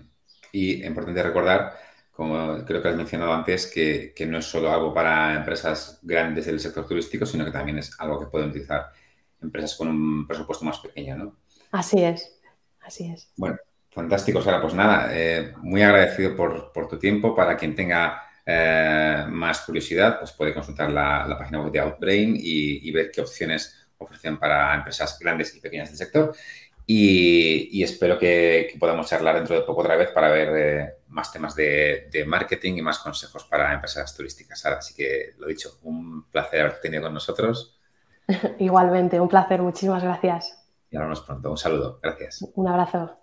Y 0.53 0.85
importante 0.85 1.23
recordar 1.23 1.73
como 2.21 2.63
creo 2.67 2.83
que 2.83 2.89
has 2.89 2.97
mencionado 2.97 3.33
antes, 3.33 3.67
que, 3.67 4.13
no 4.29 4.37
es 4.37 4.45
solo 4.45 4.71
algo 4.71 4.93
para 4.93 5.35
empresas 5.35 6.01
grandes 6.03 6.45
del 6.45 6.61
sector 6.61 6.87
turístico, 6.87 7.25
sino 7.25 7.47
que 7.47 7.51
también 7.51 7.79
es 7.79 7.99
algo 7.99 8.21
que 8.21 8.27
pueden 8.27 8.51
utilizar 8.51 8.91
empresas 9.41 9.75
con 9.75 9.89
un 9.89 10.27
presupuesto 10.27 10.67
más 10.67 10.81
pequeño, 10.81 11.17
¿no? 11.17 11.37
Así 11.73 12.05
es, 12.05 12.39
así 12.83 13.11
es. 13.11 13.33
Bueno, 13.39 13.57
fantástico, 13.91 14.43
Sara. 14.43 14.61
Pues 14.61 14.75
nada, 14.75 15.09
eh, 15.15 15.55
muy 15.63 15.81
agradecido 15.81 16.37
por, 16.37 16.89
tu 16.91 16.99
tiempo. 16.99 17.35
Para 17.35 17.57
quien 17.57 17.75
tenga 17.75 18.21
eh, 18.45 19.25
más 19.27 19.63
curiosidad, 19.63 20.19
pues 20.19 20.33
puede 20.33 20.53
consultar 20.53 20.91
la, 20.91 21.39
página 21.39 21.63
web 21.63 21.73
de 21.73 21.81
Outbrain 21.81 22.35
y, 22.39 22.91
ver 22.91 23.11
qué 23.11 23.23
opciones 23.23 23.89
ofrecen 23.97 24.39
para 24.39 24.75
empresas 24.75 25.19
grandes 25.19 25.57
y 25.57 25.61
pequeñas 25.61 25.89
del 25.89 25.97
sector. 25.97 26.35
Y, 26.85 27.83
espero 27.83 28.19
que, 28.19 28.77
podamos 28.79 29.09
charlar 29.09 29.37
dentro 29.37 29.55
de 29.55 29.63
poco 29.63 29.81
otra 29.81 29.97
vez 29.97 30.11
para 30.11 30.29
ver 30.29 30.49
eh, 30.55 31.00
más 31.11 31.33
temas 31.33 31.55
de, 31.55 32.25
marketing 32.27 32.75
y 32.75 32.83
más 32.83 32.99
consejos 32.99 33.45
para 33.45 33.73
empresas 33.73 34.17
turísticas. 34.17 34.65
Así 34.67 34.95
que 34.95 35.35
lo 35.39 35.47
dicho, 35.47 35.79
un 35.83 36.25
placer 36.31 36.63
haberte 36.63 36.81
tenido 36.83 37.03
con 37.03 37.15
nosotros. 37.15 37.79
Igualmente, 38.59 39.21
un 39.21 39.29
placer, 39.29 39.61
muchísimas 39.61 40.03
gracias. 40.03 40.57
Y 40.91 40.97
hablamos 40.97 41.21
pronto. 41.21 41.51
Un 41.51 41.59
saludo, 41.59 42.01
gracias. 42.03 42.45
Un 42.55 42.69
abrazo. 42.69 43.17